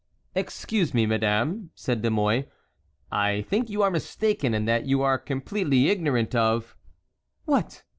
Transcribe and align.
"Excuse 0.33 0.95
me, 0.95 1.05
madame," 1.05 1.69
said 1.75 2.01
De 2.01 2.09
Mouy, 2.09 2.45
"I 3.11 3.43
think 3.43 3.69
you 3.69 3.83
are 3.83 3.91
mistaken, 3.91 4.55
and 4.55 4.67
that 4.67 4.87
you 4.87 5.03
are 5.03 5.19
completely 5.19 5.89
ignorant 5.89 6.33
of"— 6.33 6.75
"What!" 7.45 7.83